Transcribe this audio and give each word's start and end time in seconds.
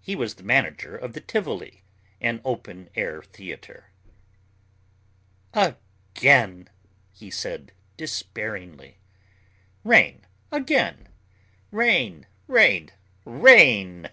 He 0.00 0.14
was 0.14 0.34
the 0.36 0.44
manager 0.44 0.94
of 0.96 1.12
the 1.12 1.20
Tivoli, 1.20 1.82
an 2.20 2.40
open 2.44 2.88
air 2.94 3.20
theatre. 3.20 3.90
"Again," 5.52 6.70
he 7.10 7.32
said 7.32 7.72
despairingly. 7.96 8.98
"Rain 9.82 10.24
again. 10.52 11.08
Rain, 11.72 12.28
rain, 12.46 12.90
rain! 13.24 14.08